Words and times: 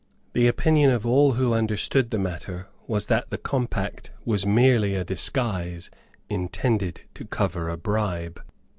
The 0.33 0.47
opinion 0.47 0.89
of 0.89 1.05
all 1.05 1.33
who 1.33 1.53
understood 1.53 2.09
the 2.09 2.17
matter 2.17 2.67
was 2.87 3.05
that 3.05 3.29
the 3.29 3.37
compact 3.37 4.09
was 4.25 4.47
merely 4.47 4.95
a 4.95 5.03
disguise 5.03 5.91
intended 6.27 7.01
to 7.13 7.23
cover 7.23 7.69
a 7.69 7.77
bribe. 7.77 8.41